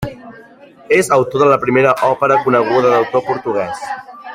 [0.97, 3.89] És autor de la primera òpera coneguda d'autor portuguès.